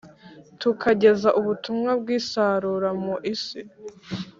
[0.61, 3.59] tukageza ubutumwa bw’isarura mu isi.